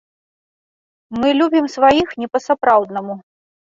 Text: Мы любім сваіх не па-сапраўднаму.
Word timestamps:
Мы 1.19 1.27
любім 1.43 1.65
сваіх 1.77 2.07
не 2.25 2.35
па-сапраўднаму. 2.35 3.25